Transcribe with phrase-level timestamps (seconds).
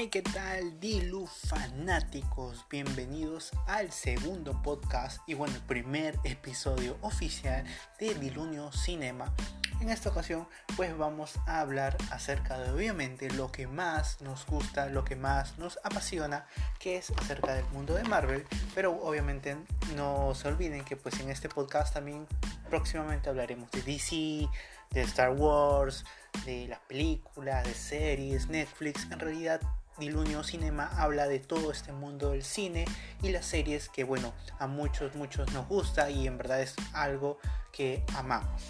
[0.00, 2.64] Hey, ¿qué tal, Dilu fanáticos?
[2.70, 7.64] Bienvenidos al segundo podcast y bueno, el primer episodio oficial
[7.98, 9.34] de Dilunio Cinema.
[9.80, 14.86] En esta ocasión, pues vamos a hablar acerca de obviamente lo que más nos gusta,
[14.86, 16.46] lo que más nos apasiona,
[16.78, 18.46] que es acerca del mundo de Marvel.
[18.76, 19.56] Pero obviamente
[19.96, 22.28] no se olviden que pues en este podcast también
[22.70, 24.48] próximamente hablaremos de DC,
[24.90, 26.04] de Star Wars,
[26.44, 29.08] de las películas, de series, Netflix.
[29.10, 29.60] En realidad,
[29.98, 32.84] Dilunio Cinema habla de todo este mundo del cine
[33.22, 37.38] y las series que, bueno, a muchos, muchos nos gusta y en verdad es algo
[37.72, 38.62] que amamos.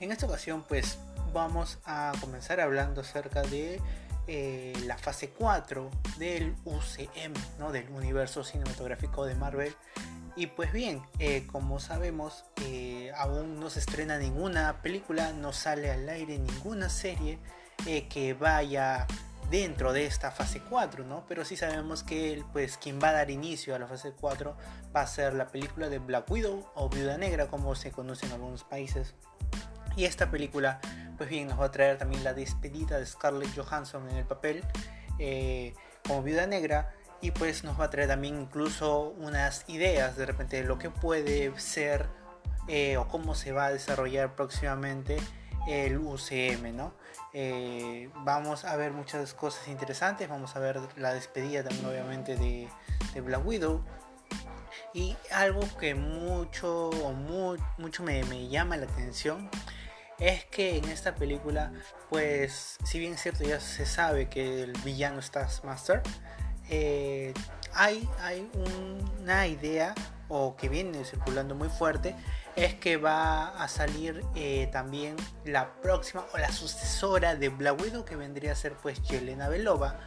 [0.00, 0.98] En esta ocasión, pues
[1.32, 3.80] vamos a comenzar hablando acerca de
[4.28, 7.72] eh, la fase 4 del UCM, ¿no?
[7.72, 9.74] del universo cinematográfico de Marvel.
[10.36, 15.90] Y pues bien, eh, como sabemos, eh, aún no se estrena ninguna película, no sale
[15.90, 17.38] al aire ninguna serie
[18.08, 19.08] que vaya
[19.52, 21.26] dentro de esta fase 4, ¿no?
[21.28, 24.56] Pero sí sabemos que pues quien va a dar inicio a la fase 4
[24.96, 28.32] va a ser la película de Black Widow o Viuda Negra, como se conoce en
[28.32, 29.14] algunos países.
[29.94, 30.80] Y esta película,
[31.18, 34.64] pues bien, nos va a traer también la despedida de Scarlett Johansson en el papel
[36.08, 40.56] como Viuda Negra y pues nos va a traer también incluso unas ideas de repente
[40.56, 42.06] de lo que puede ser
[42.68, 45.18] eh, o cómo se va a desarrollar próximamente
[45.66, 46.92] el UCM, ¿no?
[47.32, 52.68] Eh, vamos a ver muchas cosas interesantes, vamos a ver la despedida también obviamente de,
[53.20, 53.82] Black Widow
[54.94, 56.90] y algo que mucho,
[57.78, 59.50] mucho me, me llama la atención
[60.18, 61.72] es que en esta película,
[62.08, 66.02] pues, si bien es cierto, ya se sabe que el villano es Taskmaster,
[66.70, 67.34] eh,
[67.74, 69.94] hay, hay una idea
[70.28, 72.14] o que viene circulando muy fuerte
[72.56, 78.16] es que va a salir eh, también la próxima o la sucesora de Black que
[78.16, 79.98] vendría a ser pues Yelena Belova,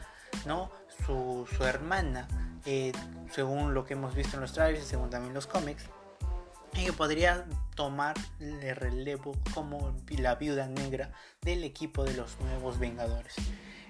[0.46, 0.72] ¿no?
[1.06, 2.28] Su, hermana,
[2.66, 2.92] eh,
[3.32, 5.86] según lo que hemos visto en los trailers y según también los cómics,
[6.74, 12.80] y que podría tomar el relevo como la viuda negra del equipo de los nuevos
[12.80, 13.36] Vengadores.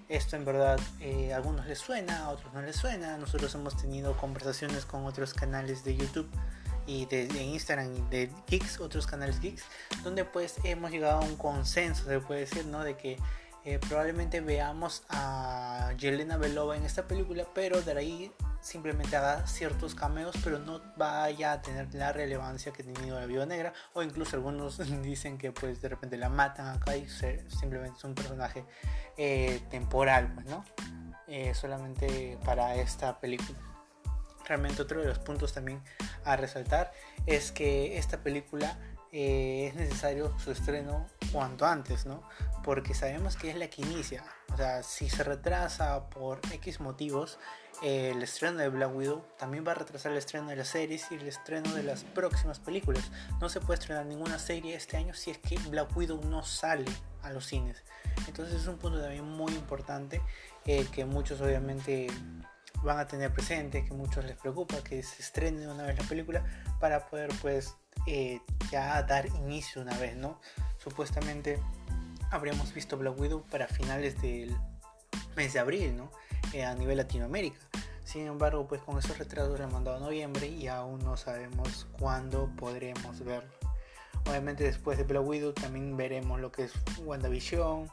[0.07, 3.17] Esto en verdad eh, a algunos les suena, a otros no les suena.
[3.17, 6.29] Nosotros hemos tenido conversaciones con otros canales de YouTube
[6.85, 9.63] y de, Instagram y de Geeks, otros canales Geeks,
[10.03, 12.83] donde pues hemos llegado a un consenso, se puede decir, ¿no?
[12.83, 13.17] De que
[13.63, 18.31] eh, probablemente veamos a Yelena Belova en esta película, pero de ahí
[18.61, 23.25] simplemente haga ciertos cameos, pero no vaya a tener la relevancia que ha tenido la
[23.25, 27.97] Viuda Negra, o incluso algunos dicen que pues de repente la matan acá y simplemente
[27.97, 28.65] es un personaje
[29.17, 30.63] eh, temporal, pues, ¿no?
[31.27, 33.57] Eh, solamente para esta película.
[34.47, 35.81] Realmente otro de los puntos también
[36.23, 36.91] a resaltar
[37.25, 38.77] es que esta película
[39.11, 42.21] eh, es necesario su estreno cuanto antes, ¿no?
[42.63, 44.23] Porque sabemos que es la que inicia.
[44.53, 47.39] O sea, si se retrasa por X motivos,
[47.81, 51.11] eh, el estreno de Black Widow también va a retrasar el estreno de las series
[51.11, 53.11] y el estreno de las próximas películas.
[53.39, 56.91] No se puede estrenar ninguna serie este año si es que Black Widow no sale
[57.21, 57.83] a los cines.
[58.27, 60.21] Entonces es un punto también muy importante
[60.65, 62.07] eh, que muchos obviamente
[62.85, 66.43] van a tener presente, que muchos les preocupa que se estrene una vez la película
[66.79, 67.75] para poder pues
[68.07, 68.39] eh,
[68.71, 70.39] ya dar inicio una vez, ¿no?
[70.77, 71.59] Supuestamente
[72.31, 74.55] habríamos visto Black Widow para finales del
[75.35, 76.11] mes de abril, ¿no?
[76.53, 77.57] Eh, a nivel Latinoamérica.
[78.03, 81.87] Sin embargo, pues con esos retrasos le han mandado a noviembre y aún no sabemos
[81.99, 83.51] cuándo podremos verlo.
[84.29, 87.89] Obviamente después de Black Widow también veremos lo que es WandaVision,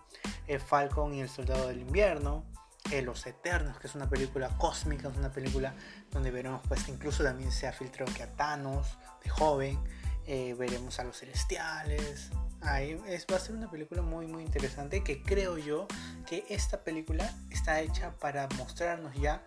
[0.46, 2.44] el Falcon y el Soldado del Invierno,
[2.90, 5.74] eh, Los Eternos, que es una película cósmica, es una película
[6.10, 9.78] donde veremos pues incluso también se ha filtrado que a Thanos de joven,
[10.26, 12.30] eh, veremos a los celestiales.
[12.60, 15.88] Ahí es, va a ser una película muy muy interesante que creo yo
[16.26, 19.42] que esta película está hecha para mostrarnos ya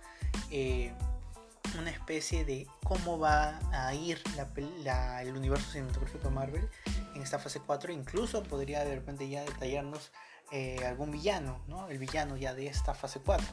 [0.52, 0.94] eh,
[1.80, 4.22] una especie de cómo va a ir
[5.22, 6.70] el universo cinematográfico de Marvel
[7.16, 7.92] en esta fase 4.
[7.92, 10.12] Incluso podría de repente ya detallarnos
[10.52, 11.88] eh, algún villano, ¿no?
[11.90, 13.46] El villano ya de esta fase 4.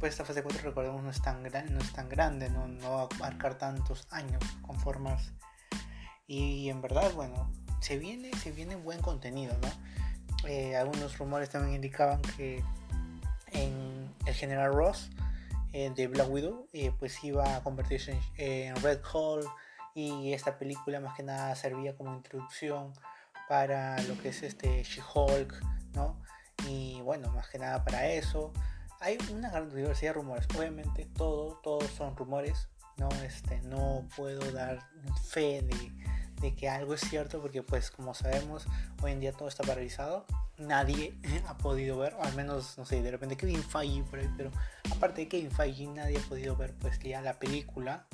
[0.00, 2.68] Pues esta fase 4, recordemos, no es tan, no es tan grande, ¿no?
[2.68, 5.32] no va a marcar tantos años con formas
[6.26, 7.50] y en verdad, bueno,
[7.80, 10.48] se viene, se viene buen contenido, ¿no?
[10.48, 12.62] Eh, algunos rumores también indicaban que
[13.52, 15.10] en el General Ross
[15.72, 19.44] eh, de Black Widow, eh, pues iba a convertirse en, Red Hall
[19.94, 22.92] y esta película más que nada servía como introducción
[23.48, 25.64] para lo que es este She-Hulk,
[25.96, 26.16] ¿no?
[26.68, 28.52] Y bueno, más que nada para eso.
[29.00, 30.46] Hay una gran diversidad de rumores.
[30.56, 32.68] Obviamente todo, todos son rumores.
[32.96, 34.78] No, este, no puedo dar
[35.24, 35.92] fe de,
[36.40, 38.66] de que algo es cierto porque pues como sabemos
[39.02, 40.24] hoy en día todo está paralizado
[40.58, 41.14] nadie
[41.46, 44.50] ha podido ver, al menos, no sé, de repente Kevin Feige por pero
[44.90, 48.06] aparte de Kevin Feige nadie ha podido ver pues ya la película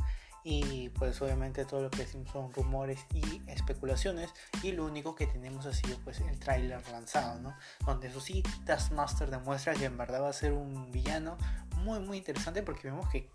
[0.45, 4.31] y pues obviamente todo lo que decimos son rumores y especulaciones
[4.63, 7.57] y lo único que tenemos ha sido pues el tráiler lanzado, ¿no?
[7.87, 11.37] Donde eso sí, Taskmaster demuestra que en verdad va a ser un villano
[11.77, 13.31] muy muy interesante porque vemos que,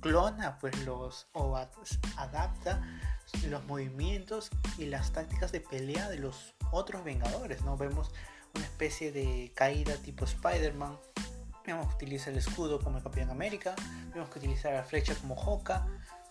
[0.00, 1.56] clona pues los o
[2.16, 2.82] adapta
[3.48, 7.76] los movimientos y las tácticas de pelea de los otros Vengadores, ¿no?
[7.76, 8.10] Vemos
[8.54, 10.98] una especie de caída tipo Spider-Man,
[11.72, 13.74] vemos que utiliza el escudo como el Capitán América,
[14.14, 15.86] vemos que utiliza la flecha como Hoka,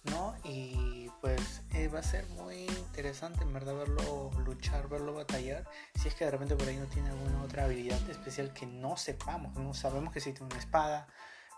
[0.05, 0.35] ¿no?
[0.43, 5.65] Y pues eh, va a ser muy interesante en verdad verlo luchar, verlo batallar.
[5.95, 8.97] Si es que de repente por ahí no tiene alguna otra habilidad especial que no
[8.97, 11.07] sepamos, no sabemos que sí tiene una espada,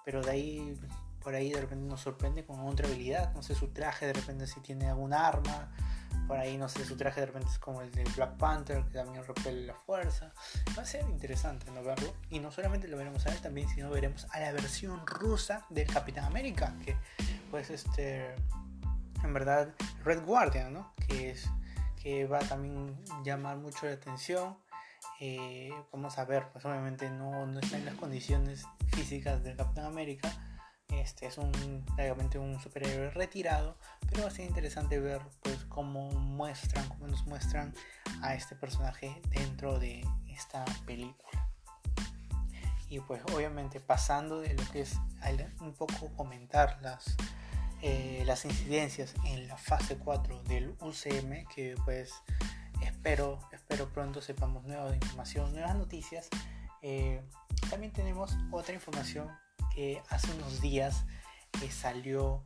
[0.04, 0.80] pero de ahí
[1.22, 4.48] por ahí de repente nos sorprende con otra habilidad, no sé su traje de repente
[4.48, 5.72] si tiene alguna arma,
[6.28, 9.00] por ahí no sé su traje de repente es como el de Black Panther que
[9.00, 10.32] también repele la fuerza,
[10.78, 12.14] va a ser interesante no verlo.
[12.30, 15.88] Y no solamente lo veremos a él también sino veremos a la versión rusa del
[15.88, 16.96] Capitán América que
[17.50, 18.36] pues este
[19.24, 19.74] en verdad
[20.04, 20.94] Red Guardian ¿no?
[21.08, 21.50] que es
[22.02, 24.58] que va a también llamar mucho la atención.
[25.22, 29.86] Eh, vamos a ver pues obviamente no, no está en las condiciones físicas del Capitán
[29.86, 30.32] América
[30.92, 31.52] este es un
[32.38, 33.76] un superhéroe retirado,
[34.10, 37.74] pero va a ser interesante ver pues cómo muestran, cómo nos muestran
[38.22, 41.50] a este personaje dentro de esta película.
[42.90, 44.98] Y pues obviamente pasando de lo que es
[45.60, 47.16] un poco comentar las,
[47.82, 52.12] eh, las incidencias en la fase 4 del UCM, que pues
[52.82, 56.30] espero, espero pronto sepamos nueva información, nuevas noticias.
[56.82, 57.22] Eh,
[57.70, 59.30] también tenemos otra información
[60.10, 61.06] hace unos días
[61.62, 62.44] eh, salió,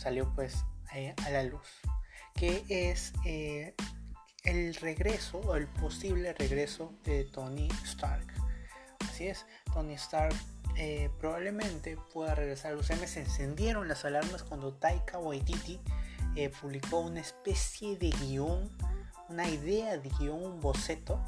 [0.00, 0.64] salió pues
[0.94, 1.66] eh, a la luz,
[2.34, 3.74] que es eh,
[4.44, 8.26] el regreso o el posible regreso de Tony Stark.
[9.08, 10.34] Así es, Tony Stark
[11.20, 13.06] probablemente pueda regresar al UCM.
[13.06, 15.78] Se encendieron las alarmas cuando Taika Waititi
[16.60, 18.70] publicó una especie de guion,
[19.28, 21.20] una idea de guion, un boceto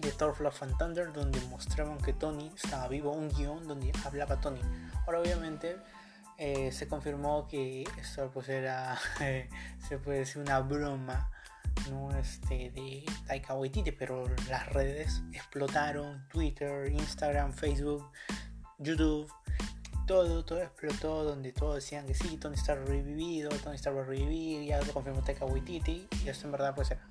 [0.00, 4.40] de Thor Love and Thunder donde mostraban que Tony estaba vivo, un guion donde hablaba
[4.40, 4.60] Tony.
[5.06, 5.76] Ahora obviamente
[6.38, 8.98] eh, se confirmó que esto pues era,
[9.88, 11.30] se puede decir una broma,
[11.90, 18.10] no este, de Taika Waititi, pero las redes explotaron, Twitter, Instagram, Facebook,
[18.78, 19.30] YouTube,
[20.06, 24.64] todo, todo explotó, donde todos decían que sí, Tony está revivido, Tony está a revivir,
[24.64, 27.09] ya lo confirmó Taika Waititi, y esto en verdad pues era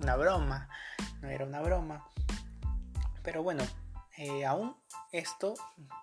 [0.00, 0.68] una broma,
[1.22, 2.04] no era una broma.
[3.22, 3.64] Pero bueno,
[4.16, 4.76] eh, aún
[5.12, 5.54] esto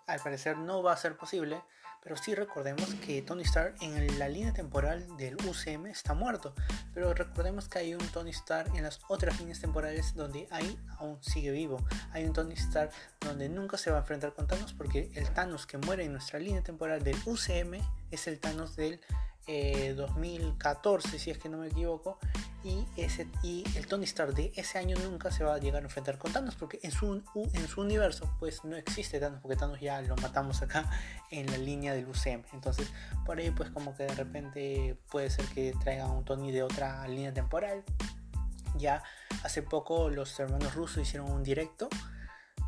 [0.08, 1.62] al parecer no va a ser posible,
[2.04, 6.54] pero sí recordemos que Tony Stark en la línea temporal del UCM está muerto,
[6.94, 11.24] pero recordemos que hay un Tony Stark en las otras líneas temporales donde ahí aún
[11.24, 11.78] sigue vivo.
[12.12, 12.92] Hay un Tony Stark
[13.22, 16.40] donde nunca se va a enfrentar con Thanos porque el Thanos que muere en nuestra
[16.40, 17.80] línea temporal del UCM
[18.12, 19.00] es el Thanos del
[19.46, 22.18] 2014, eh, si es que no me equivoco,
[22.64, 25.86] y, ese, y el Tony Stark de ese año nunca se va a llegar a
[25.86, 29.82] enfrentar con Thanos, porque en su, en su universo pues no existe Thanos, porque Thanos
[29.82, 30.90] ya lo matamos acá
[31.32, 32.44] en la línea del UCM.
[32.54, 32.90] Entonces,
[33.26, 37.06] por ahí pues como que de repente puede ser que traigan un Tony de otra
[37.08, 37.84] línea temporal.
[38.78, 39.04] Ya
[39.44, 41.90] hace poco los hermanos rusos hicieron un directo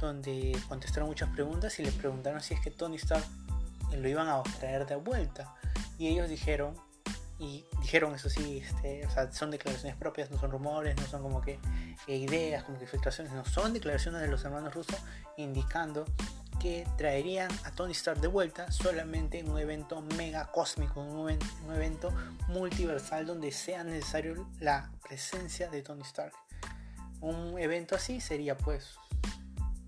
[0.01, 3.25] donde contestaron muchas preguntas y les preguntaron si es que Tony Stark
[3.95, 5.55] lo iban a traer de vuelta
[5.97, 6.75] y ellos dijeron,
[7.37, 11.21] y dijeron eso sí, este, o sea, son declaraciones propias, no son rumores, no son
[11.21, 11.59] como que
[12.07, 14.95] ideas, como que filtraciones, no, son declaraciones de los hermanos rusos
[15.37, 16.05] indicando
[16.59, 21.75] que traerían a Tony Stark de vuelta solamente en un evento mega cósmico, un, un
[21.75, 22.13] evento
[22.47, 26.33] multiversal donde sea necesario la presencia de Tony Stark.
[27.19, 28.95] Un evento así sería pues,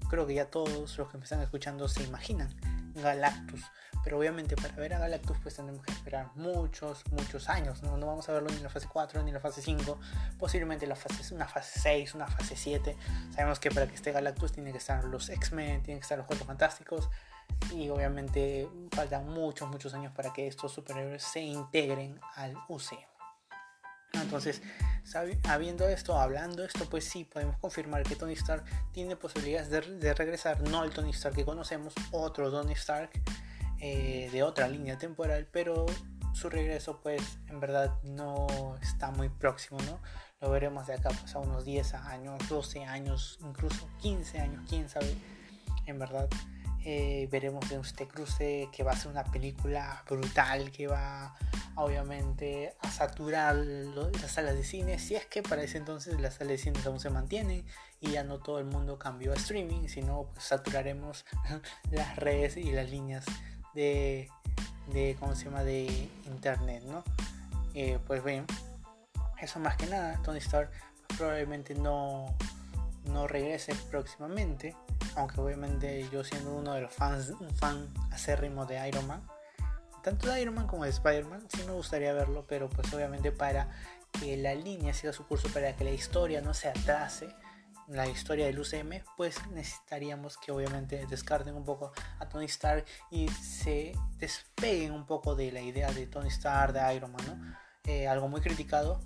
[0.10, 2.54] creo que ya todos los que me están escuchando se imaginan,
[2.96, 3.64] Galactus
[4.08, 7.84] pero obviamente para ver a Galactus pues tenemos que esperar muchos, muchos años.
[7.84, 10.00] No, no vamos a verlo ni en la fase 4 ni en la fase 5.
[10.40, 12.96] Posiblemente la fase, una fase 6, una fase 7.
[13.36, 16.26] Sabemos que para que esté Galactus tiene que estar los X-Men, tienen que estar los
[16.26, 17.10] Cuatro Fantásticos.
[17.76, 23.04] Y obviamente faltan muchos, muchos años para que estos superhéroes se integren al UCM.
[24.14, 24.62] Entonces,
[25.50, 30.14] habiendo esto, hablando esto, pues sí, podemos confirmar que Tony Stark tiene posibilidades de, de
[30.14, 33.12] regresar, no el Tony Stark que conocemos, otro Tony Stark
[33.80, 35.86] eh, de otra línea temporal, pero
[36.34, 40.00] su regreso pues en verdad no está muy próximo, ¿no?
[40.40, 44.88] Lo veremos de acá pues a unos 10 años, 12 años, incluso 15 años, quién
[44.88, 45.16] sabe,
[45.86, 46.30] en verdad.
[46.90, 51.36] Eh, veremos este cruce que va a ser una película brutal que va
[51.76, 56.52] obviamente a saturar las salas de cine si es que para ese entonces las salas
[56.52, 57.66] de cine aún se mantienen
[58.00, 61.26] y ya no todo el mundo cambió a streaming sino pues saturaremos
[61.92, 63.26] las redes y las líneas
[63.74, 64.30] de,
[64.94, 67.04] de cómo se llama de internet no
[67.74, 68.46] eh, pues bien
[69.42, 70.72] eso más que nada Tony Stark
[71.18, 72.36] probablemente no
[73.06, 74.76] no regrese próximamente
[75.18, 79.22] aunque obviamente yo siendo uno de los fans, un fan acérrimo de Iron Man,
[80.04, 83.68] tanto de Iron Man como de Spider-Man, sí me gustaría verlo, pero pues obviamente para
[84.20, 87.30] que la línea siga su curso, para que la historia no se atrase,
[87.88, 93.30] la historia del UCM, pues necesitaríamos que obviamente descarten un poco a Tony Stark y
[93.30, 97.58] se despeguen un poco de la idea de Tony Stark, de Iron Man, ¿no?
[97.86, 99.00] Eh, algo muy criticado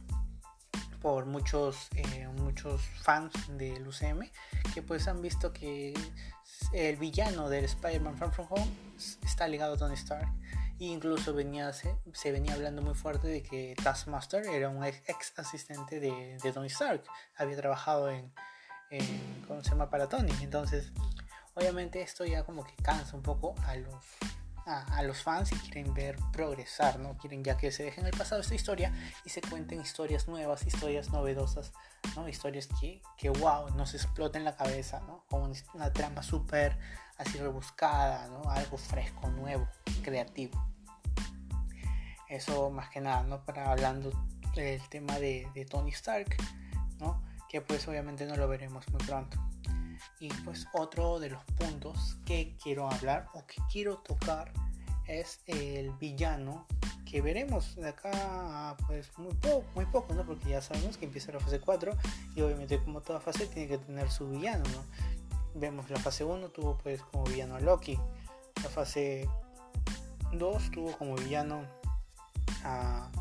[1.01, 4.29] por muchos, eh, muchos fans del UCM
[4.73, 5.93] que pues han visto que
[6.73, 8.71] el villano del Spider-Man Far From Home
[9.23, 10.27] está ligado a Tony Stark.
[10.79, 15.33] E incluso venía, se, se, venía hablando muy fuerte de que Taskmaster era un ex,
[15.37, 17.03] asistente de, de, Tony Stark.
[17.35, 18.33] Había trabajado en,
[19.47, 19.89] ¿cómo se llama?
[19.89, 20.31] Para Tony.
[20.41, 20.91] Entonces,
[21.55, 24.05] obviamente esto ya como que cansa un poco a los
[24.65, 27.17] a, los fans y quieren ver progresar, ¿no?
[27.17, 28.93] Quieren ya que se dejen el pasado esta historia
[29.25, 31.73] y se cuenten historias nuevas, historias novedosas,
[32.15, 32.27] ¿no?
[32.27, 35.25] Historias que, que wow, nos exploten la cabeza, ¿no?
[35.29, 36.77] Como una trama súper
[37.17, 38.49] así rebuscada, ¿no?
[38.49, 39.67] Algo fresco, nuevo,
[40.03, 40.63] creativo.
[42.29, 43.43] Eso más que nada, ¿no?
[43.43, 44.11] Para hablando
[44.55, 46.37] del tema de, de Tony Stark.
[47.51, 49.37] Que pues obviamente no lo veremos muy pronto.
[50.21, 54.53] Y pues otro de los puntos que quiero hablar o que quiero tocar
[55.05, 56.65] es el villano
[57.03, 60.25] que veremos de acá pues muy poco, muy poco, ¿no?
[60.25, 61.91] Porque ya sabemos que empieza la fase 4
[62.37, 64.85] y obviamente como toda fase tiene que tener su villano, ¿no?
[65.53, 67.99] Vemos la fase 1 tuvo pues como villano a Loki,
[68.63, 69.27] la fase
[70.31, 71.65] 2 tuvo como villano
[72.63, 73.11] a,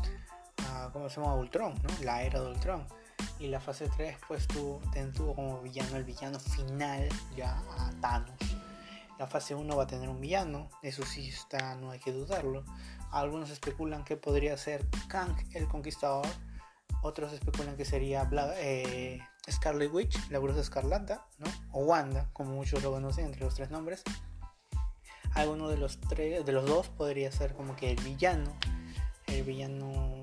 [0.69, 1.35] a ¿cómo se llama?
[1.35, 1.73] Ultron.
[2.01, 3.00] La era de Ultron
[3.41, 4.79] y la fase 3 pues tuvo,
[5.15, 8.37] tuvo como villano el villano final ya a Thanos.
[9.17, 12.63] La fase 1 va a tener un villano, eso sí está, no hay que dudarlo.
[13.11, 16.27] Algunos especulan que podría ser Kang el Conquistador,
[17.01, 19.19] otros especulan que sería eh,
[19.49, 21.47] Scarlet Witch, la bruja escarlata, ¿no?
[21.71, 24.03] o Wanda, como muchos lo conocen entre los tres nombres.
[25.33, 28.55] Alguno de los tres, de los dos podría ser como que el villano,
[29.27, 30.20] el villano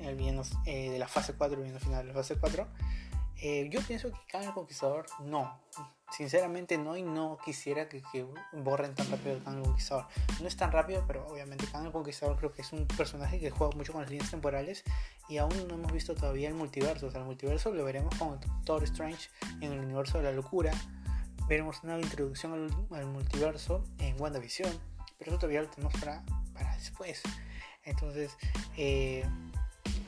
[0.00, 2.66] el villano eh, de la fase 4, el villano final de la fase 4.
[3.40, 5.60] Eh, yo pienso que Kang el Conquistador no.
[6.10, 8.02] Sinceramente no y no quisiera que,
[8.52, 10.06] borren tan rápido Kang el Conquistador.
[10.40, 13.50] No es tan rápido, pero obviamente Kang el Conquistador creo que es un personaje que
[13.50, 14.82] juega mucho con las líneas temporales
[15.28, 17.06] y aún no hemos visto todavía el multiverso.
[17.06, 19.28] O sea, el multiverso lo veremos con Doctor Strange
[19.60, 20.72] en el universo de la locura.
[21.48, 24.70] Veremos una introducción al, multiverso en WandaVision,
[25.18, 27.22] pero eso todavía lo tenemos para, para después.
[27.84, 28.36] Entonces,
[28.76, 29.24] eh,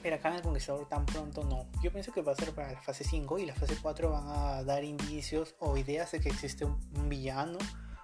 [0.03, 1.67] pero acá en el Conquistador tan pronto no.
[1.83, 4.25] Yo pienso que va a ser para la fase 5 y la fase 4 van
[4.27, 6.79] a dar indicios o ideas de que existe un,
[7.09, 7.59] villano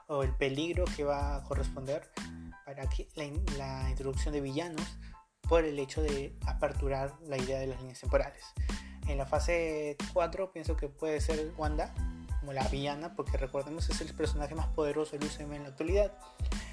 [0.09, 2.11] o el peligro que va a corresponder
[2.65, 4.99] para que la, introducción de villanos
[5.49, 8.43] por el hecho de aperturar la idea de las líneas temporales.
[9.07, 11.95] En la fase 4 pienso que puede ser Wanda
[12.41, 16.13] como la villana, porque recordemos es el personaje más poderoso del UCM en la actualidad.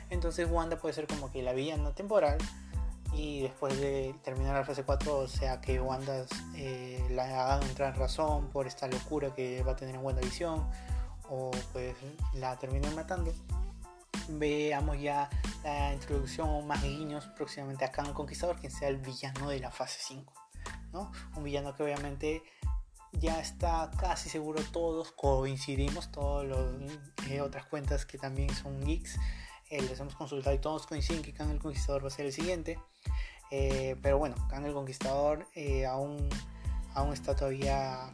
[0.10, 2.38] Entonces Wanda puede ser como que la villana temporal
[3.14, 7.94] y después de terminar la fase 4, o sea que Wanda eh, la hagan entrar
[7.94, 10.68] en razón por esta locura que va a tener en WandaVision,
[11.30, 11.96] o pues
[12.34, 13.34] la terminen matando.
[14.30, 15.30] Veamos ya
[15.64, 19.72] la introducción o más guiños próximamente a Khan Conquistador, quien sea el villano de la
[19.72, 20.34] fase 5.
[20.94, 21.12] ¿no?
[21.36, 22.44] Un villano que obviamente
[23.14, 29.20] ya está casi seguro todos, coincidimos, todas las eh, otras cuentas que también son geeks
[29.74, 32.32] eh, les hemos consultado y todos coinciden que Khan el Conquistador va a ser el
[32.32, 32.80] siguiente.
[33.50, 36.30] Eh, pero bueno, Khan el Conquistador eh, aún,
[36.94, 38.14] aún está todavía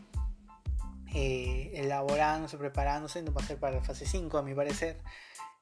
[1.12, 5.02] elaborándose, preparándose, no va a ser para la fase 5 a mi parecer.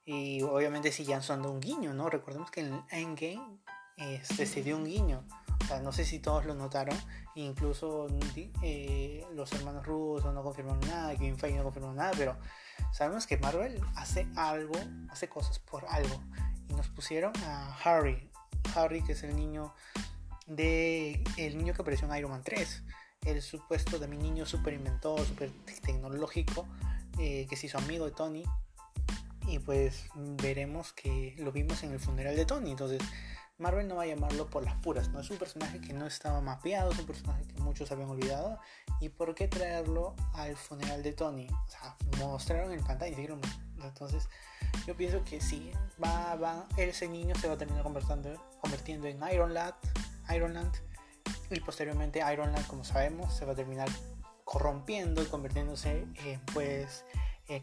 [0.04, 2.08] Y obviamente si ya son de un guiño, ¿no?
[2.08, 3.58] Recordemos que en el Endgame
[3.98, 5.24] este, se dio un guiño.
[5.62, 6.96] O sea, no sé si todos lo notaron.
[7.34, 8.08] Incluso
[9.34, 12.36] los hermanos rusos no confirmaron nada, Kevin Feige no confirmó nada, pero
[12.92, 14.74] Sabemos que Marvel hace algo,
[15.10, 16.20] hace cosas por algo.
[16.68, 18.28] Y nos pusieron a Harry.
[18.74, 19.74] Harry, que es el niño
[20.46, 21.22] de.
[21.36, 22.82] el niño que apareció en Iron Man 3.
[23.24, 25.50] El supuesto de mi niño super inventor, super
[25.84, 26.66] tecnológico,
[27.18, 28.44] eh, que se hizo amigo de Tony.
[29.46, 32.70] Y pues veremos que lo vimos en el funeral de Tony.
[32.70, 33.00] Entonces,
[33.58, 35.20] Marvel no va a llamarlo por las puras, ¿no?
[35.20, 38.58] Es un personaje que no estaba mapeado, es un personaje que muchos habían olvidado.
[39.00, 41.48] ¿Y por qué traerlo al funeral de Tony?
[41.48, 43.16] O sea, mostraron en pantalla,
[43.82, 44.28] Entonces,
[44.86, 45.72] yo pienso que sí,
[46.02, 49.74] va, va, ese niño se va a terminar convirtiendo, convirtiendo en Ironland,
[50.32, 50.72] Ironland
[51.50, 53.88] y posteriormente Ironland, como sabemos, se va a terminar
[54.44, 57.04] corrompiendo y convirtiéndose en pues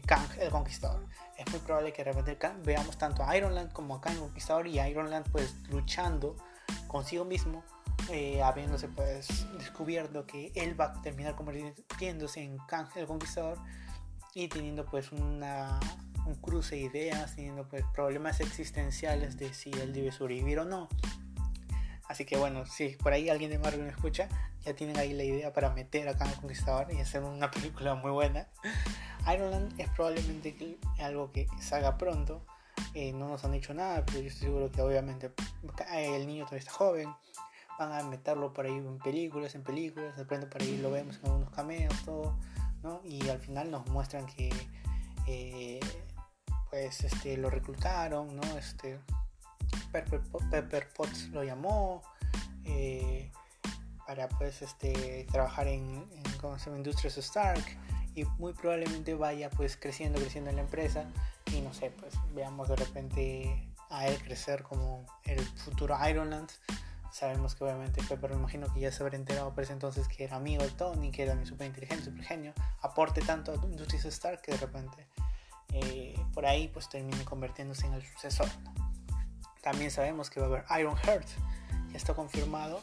[0.04, 1.06] Kang el Conquistador.
[1.38, 4.66] Es muy probable que de repente veamos tanto a Ironland como a Kang el Conquistador
[4.66, 6.36] y Ironland pues luchando
[6.88, 7.64] consigo mismo,
[8.10, 13.58] eh, habiéndose pues descubierto que él va a terminar convirtiéndose en Kang el Conquistador
[14.34, 15.78] y teniendo pues una,
[16.26, 20.88] un cruce de ideas, teniendo pues problemas existenciales de si él debe sobrevivir o no.
[22.08, 24.28] Así que bueno, si por ahí alguien de Marvel me escucha,
[24.64, 27.94] ya tienen ahí la idea para meter a Kang el Conquistador y hacer una película
[27.94, 28.48] muy buena.
[29.26, 32.46] Man es probablemente algo que salga pronto.
[32.94, 35.32] Eh, no nos han dicho nada, pero yo estoy seguro que obviamente
[35.92, 37.08] el niño todavía está joven.
[37.78, 40.16] Van a meterlo por ahí en películas, en películas.
[40.16, 42.38] De pronto por ahí lo vemos en algunos cameos, todo.
[42.82, 43.00] ¿no?
[43.04, 44.48] Y al final nos muestran que
[45.26, 45.80] eh,
[46.70, 48.42] pues este lo reclutaron, ¿no?
[48.56, 49.00] Este
[49.90, 52.02] Pepper, Potts lo llamó.
[52.64, 53.32] Eh,
[54.06, 56.76] para pues este trabajar en, en ¿cómo se llama?
[56.76, 57.64] Industrias Stark
[58.16, 61.04] y muy probablemente vaya pues creciendo, creciendo en la empresa
[61.52, 66.50] y no sé, pues veamos de repente a él crecer como el futuro Ironland.
[67.12, 70.24] Sabemos que obviamente Pepper me imagino que ya se habrá enterado por ese entonces que
[70.24, 74.06] era amigo de Tony, que era mi super inteligente, super genio, aporte tanto a Industries
[74.06, 75.06] Stark que de repente
[75.72, 78.48] eh, por ahí pues termine convirtiéndose en el sucesor.
[79.60, 81.28] También sabemos que va a haber Iron Heart,
[81.90, 82.80] ya está confirmado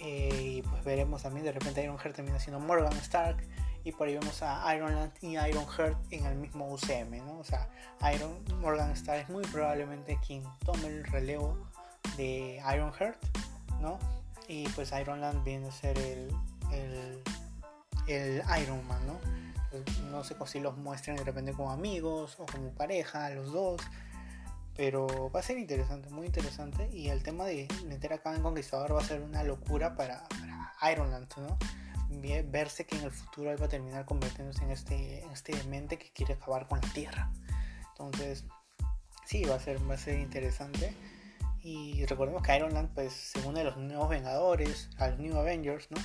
[0.00, 3.46] eh, y pues veremos también de repente Iron Heart termina siendo Morgan Stark
[3.84, 7.38] y por ahí vemos a Ironland y Ironheart en el mismo UCM, ¿no?
[7.38, 7.68] O sea,
[8.14, 11.58] Iron Morgan Star es muy probablemente quien tome el relevo
[12.16, 13.18] de Ironheart,
[13.80, 13.98] ¿no?
[14.48, 16.28] Y pues Ironland viene a ser el,
[16.72, 17.22] el,
[18.06, 19.42] el Iron Man, ¿no?
[20.10, 23.80] no sé si los muestran de repente como amigos o como pareja, los dos.
[24.76, 26.88] Pero va a ser interesante, muy interesante.
[26.92, 30.92] Y el tema de meter acá en Conquistador va a ser una locura para, para
[30.92, 31.58] Ironland, ¿no?
[32.20, 35.98] Verse que en el futuro él va a terminar convirtiéndose en este, en este demente
[35.98, 37.32] que quiere acabar con la Tierra.
[37.90, 38.44] Entonces,
[39.24, 40.94] sí, va a ser, va a ser interesante.
[41.62, 45.36] Y recordemos que Iron Man, pues, se une a los nuevos Vengadores, a los New
[45.36, 45.98] Avengers, ¿no?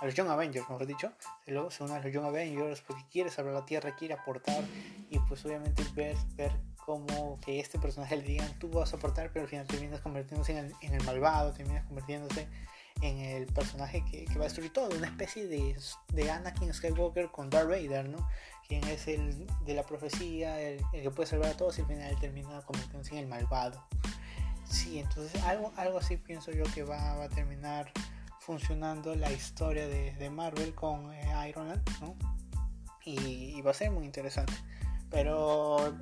[0.00, 1.12] A los Young Avengers, mejor dicho.
[1.46, 4.62] Luego se une a los Young Avengers porque quiere salvar la Tierra, quiere aportar.
[5.08, 6.52] Y pues obviamente ver, ver
[6.84, 10.52] cómo que este personaje le digan, tú vas a aportar, pero al final terminas convirtiéndose
[10.52, 12.48] en el, en el malvado, terminas convirtiéndose
[13.02, 15.76] en el personaje que, va a destruir todo, una especie de,
[16.12, 18.26] de, Anakin Skywalker con Darth Vader, ¿no?
[18.66, 22.20] Quien es el de la profecía, el, que puede salvar a todos y al final
[22.20, 23.84] termina convirtiéndose en el malvado.
[24.64, 27.92] Sí, entonces algo, algo así pienso yo que va, a terminar
[28.38, 32.16] funcionando la historia de, Marvel con eh, Iron Man, ¿no?
[33.04, 34.52] Y, va a ser muy interesante.
[35.10, 35.94] Pero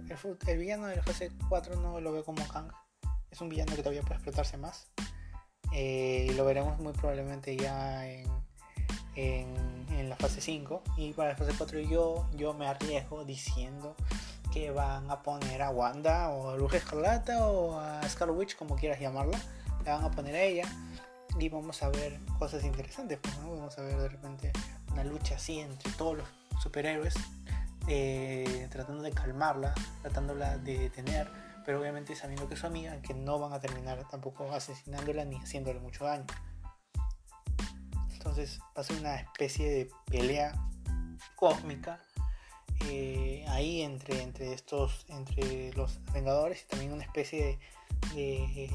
[0.46, 2.70] el, villano de la fase 4 no lo veo como Kang.
[3.30, 4.86] Es un villano que todavía puede explotarse más.
[5.72, 8.26] Eh, lo veremos muy probablemente ya en,
[9.14, 10.82] en, la fase 5.
[10.96, 13.94] Y para la fase 4 yo, yo me arriesgo diciendo
[14.52, 18.76] que van a poner a Wanda o a Bruja Escarlata o a Scarlet Witch, como
[18.76, 19.40] quieras llamarla.
[19.84, 20.64] La van a poner a ella
[21.38, 23.18] y vamos a ver cosas interesantes.
[23.22, 24.52] Pues, Vamos a ver de repente
[24.92, 26.28] una lucha así entre todos los
[26.60, 27.14] superhéroes,
[27.88, 31.30] eh, tratando de calmarla, tratándola de detener
[31.64, 35.36] pero obviamente sabiendo que es su amiga, que no van a terminar tampoco asesinándola ni
[35.36, 36.26] haciéndole mucho daño.
[38.12, 40.52] Entonces va a ser una especie de pelea
[41.36, 42.00] cósmica
[42.86, 47.58] eh, ahí entre, entre estos, entre los Vengadores y también una especie
[48.14, 48.70] de,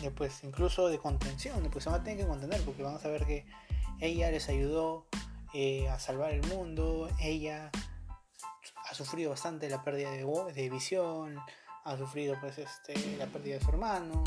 [0.00, 3.08] de, pues incluso de contención, pues se van a tener que contener porque vamos a
[3.08, 3.46] ver que
[4.00, 5.06] ella les ayudó
[5.54, 7.70] eh, a salvar el mundo, ella
[8.88, 11.38] ha sufrido bastante la pérdida de, de visión,
[11.88, 14.22] ha sufrido pues este, la pérdida de su hermano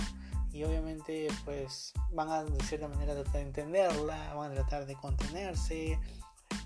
[0.52, 4.96] y obviamente pues van a de cierta manera tratar de entenderla, van a tratar de
[4.96, 6.00] contenerse,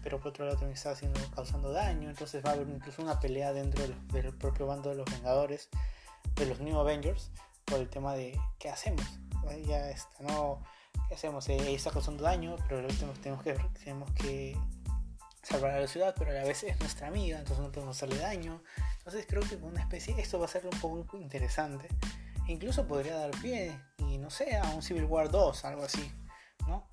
[0.01, 3.19] pero por otro lado también está haciendo, causando daño, entonces va a haber incluso una
[3.19, 5.69] pelea dentro del, propio bando de los Vengadores,
[6.35, 7.29] de los New Avengers,
[7.65, 9.05] por el tema de qué hacemos,
[9.67, 10.63] ya está, no,
[11.09, 13.53] qué hacemos, ella está causando daño, pero tenemos, tenemos, que,
[13.83, 14.57] tenemos que
[15.45, 18.17] salvar a la ciudad, pero a la vez es nuestra amiga, entonces no podemos hacerle
[18.17, 18.61] daño.
[18.97, 21.87] Entonces creo que con una especie esto va a ser un poco interesante.
[22.47, 26.11] incluso podría dar pie, y no sé, a un Civil War 2, algo así,
[26.67, 26.87] ¿no?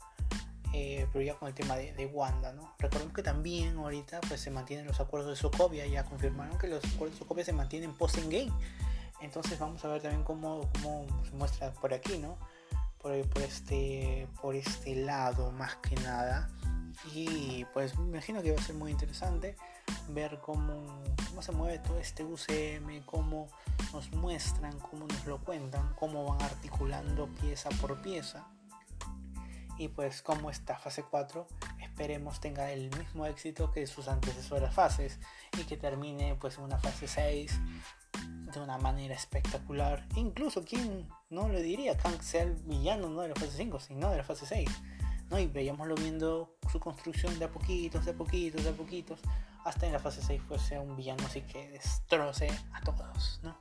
[0.75, 2.75] Eh, pero ya con el tema de, Wanda, ¿no?
[2.79, 6.83] Recordemos que también ahorita pues se mantienen los acuerdos de Sokovia, ya confirmaron que los
[6.85, 8.51] acuerdos de Sokovia se mantienen post-game.
[9.21, 12.39] Entonces vamos a ver también cómo, cómo se muestra por aquí, ¿no?
[12.99, 16.49] Por, este, por este lado más que nada
[17.15, 19.57] Y pues me imagino que va a ser muy interesante
[20.09, 20.85] ver cómo,
[21.29, 23.49] cómo se mueve todo este UCM, cómo
[23.93, 28.47] nos muestran, cómo nos lo cuentan, cómo van articulando pieza por pieza.
[29.79, 31.47] Y pues como esta fase 4
[31.83, 35.19] esperemos tenga el mismo éxito que sus antecesoras fases
[35.59, 37.59] y que termine pues una fase 6
[38.53, 40.07] de una manera espectacular.
[40.17, 41.97] Incluso, ¿quién no le diría?
[41.97, 44.69] Kang sea el villano no de la fase 5, sino de la fase 6.
[45.33, 45.39] ¿No?
[45.39, 49.19] Y veíamoslo viendo su construcción de a poquitos, de a poquitos, de a poquitos,
[49.65, 53.57] hasta en la fase 6 fuese un villano así que destroce a todos, ¿no?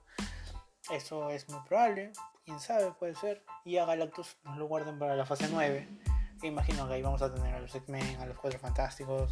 [0.91, 2.11] Eso es muy probable,
[2.43, 3.45] quién sabe, puede ser.
[3.63, 5.87] Y a Galactus nos lo guarden para la fase 9.
[6.43, 9.29] imagino que ahí vamos a tener a los X-Men, a los Cuatro Fantásticos,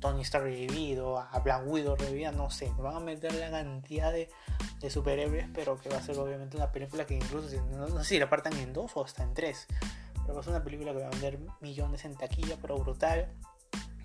[0.00, 4.28] Tony está revivido, a Black Widow revivida, no sé, van a meter la cantidad de,
[4.88, 8.30] superhéroes, pero que va a ser obviamente una película que incluso, no, sé si la
[8.30, 9.66] partan en dos o hasta en tres,
[10.28, 13.32] pero ser una película que va a vender millones en taquilla, pero brutal.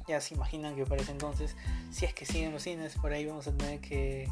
[0.07, 1.55] Ya se imaginan que para ese entonces,
[1.91, 4.29] si es que siguen los cines, por ahí vamos a tener que,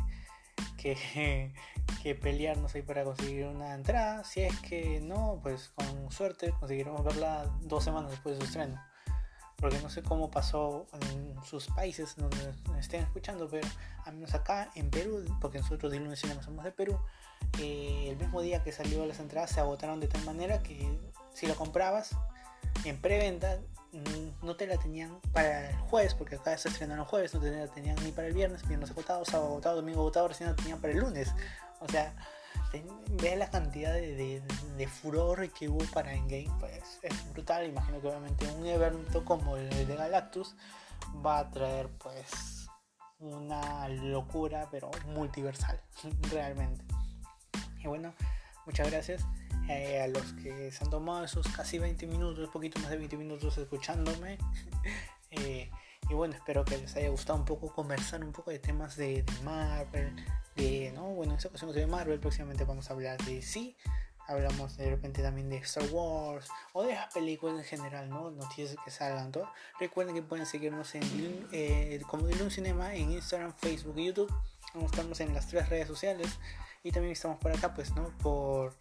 [0.77, 1.53] que,
[2.03, 4.23] que pelearnos ahí para conseguir una entrada.
[4.23, 8.81] Si es que no, pues con suerte conseguiremos verla dos semanas después de su estreno
[9.61, 12.35] porque no sé cómo pasó en sus países donde
[12.79, 13.67] estén escuchando, pero
[14.05, 16.99] al menos acá en Perú, porque nosotros de lunes Cinema somos de Perú,
[17.59, 20.99] eh, el mismo día que salió las entradas se agotaron de tal manera que
[21.33, 22.11] si lo comprabas
[22.85, 23.59] en preventa
[23.91, 27.51] mm, no te la tenían para el jueves, porque acá se estrenaron jueves, no te
[27.51, 30.79] la tenían ni para el viernes, viernes agotado, sábado agotado, domingo agotado, recién no tenían
[30.79, 31.33] para el lunes.
[31.79, 32.13] O sea,
[33.21, 34.41] ve la cantidad de,
[34.77, 37.65] de, furor que hubo para Endgame, pues es brutal.
[37.67, 40.55] Imagino que obviamente un evento como el de Galactus
[41.25, 42.69] va a traer pues
[43.19, 45.81] una locura, pero multiversal,
[46.31, 46.83] realmente.
[47.83, 48.13] Y bueno,
[48.65, 49.25] muchas gracias
[49.69, 53.17] eh, a los que se han tomado esos casi 20 minutos, poquito más de 20
[53.17, 54.37] minutos escuchándome.
[55.33, 55.71] Eh,
[56.09, 59.23] y bueno, espero que les haya gustado un poco conversar un poco de temas de,
[59.23, 60.13] de Marvel,
[60.57, 61.03] de, ¿no?
[61.13, 63.77] Bueno, en esta ocasión de Marvel, próximamente vamos a hablar de sí,
[64.27, 68.31] hablamos de repente también de Star Wars o de las películas en general, ¿no?
[68.31, 69.49] Noticias que salgan, todo.
[69.79, 74.33] Recuerden que pueden seguirnos en eh, como un Cinema en Instagram, Facebook y YouTube.
[74.83, 76.39] Estamos en las tres redes sociales
[76.83, 78.09] y también estamos por acá, pues, ¿no?
[78.19, 78.75] Por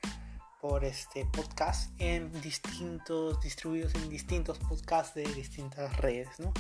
[0.61, 6.53] por este podcast en distintos distribuidos en distintos podcasts de distintas redes, ¿no?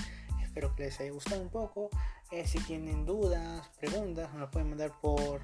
[0.43, 1.91] Espero que les haya gustado un poco.
[2.31, 5.41] Eh, si tienen dudas, preguntas, nos lo pueden mandar por,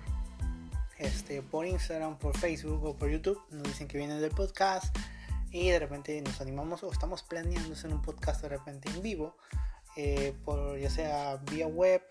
[0.98, 3.40] este, por Instagram, por Facebook o por YouTube.
[3.50, 4.96] Nos dicen que vienen del podcast
[5.50, 9.36] y de repente nos animamos o estamos planeando hacer un podcast de repente en vivo,
[9.96, 12.02] eh, por, ya sea vía web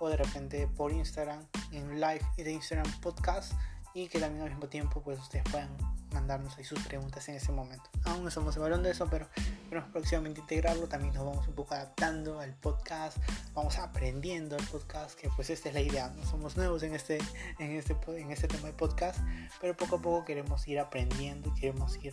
[0.00, 3.52] o de repente por Instagram, en live y de Instagram podcast
[3.94, 7.52] y que también al mismo tiempo pues ustedes puedan mandarnos ahí sus preguntas en ese
[7.52, 7.84] momento.
[8.04, 9.28] Aún no somos evaluando eso, pero
[9.68, 10.88] queremos próximamente integrarlo.
[10.88, 13.18] También nos vamos un poco adaptando al podcast,
[13.54, 16.08] vamos aprendiendo el podcast, que pues esta es la idea.
[16.16, 17.18] No somos nuevos en este,
[17.58, 19.18] en este, en este tema de podcast,
[19.60, 22.12] pero poco a poco queremos ir aprendiendo y queremos ir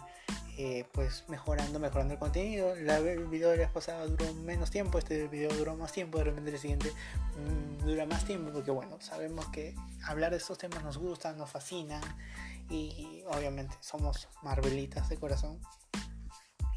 [0.62, 2.76] eh, pues mejorando, mejorando el contenido.
[2.76, 6.26] La, el video de la pasada duró menos tiempo, este video duró más tiempo, de
[6.26, 10.84] repente el siguiente mm, dura más tiempo, porque bueno, sabemos que hablar de estos temas
[10.84, 12.02] nos gusta, nos fascinan
[12.70, 15.60] y obviamente somos marvelitas de corazón.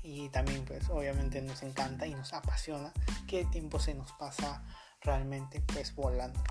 [0.02, 2.92] Y también pues obviamente nos encanta y nos apasiona
[3.28, 4.64] que el tiempo se nos pasa
[5.00, 6.42] realmente pues volando.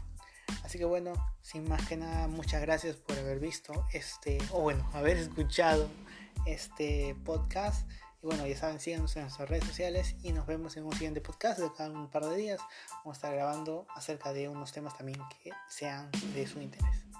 [0.63, 4.89] Así que bueno sin más que nada muchas gracias por haber visto este o bueno
[4.93, 5.89] haber escuchado
[6.45, 7.89] este podcast.
[8.23, 11.19] Y bueno ya saben síganos en nuestras redes sociales y nos vemos en un siguiente
[11.19, 12.61] podcast de cada un par de días.
[13.03, 17.10] Vamos a estar grabando acerca de unos temas también que sean de su interés